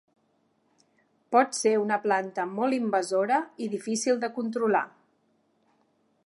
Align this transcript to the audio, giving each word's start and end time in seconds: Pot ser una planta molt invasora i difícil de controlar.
Pot 1.35 1.53
ser 1.57 1.73
una 1.81 1.99
planta 2.05 2.45
molt 2.53 2.77
invasora 2.79 3.37
i 3.67 3.69
difícil 3.75 4.19
de 4.25 4.31
controlar. 4.39 4.83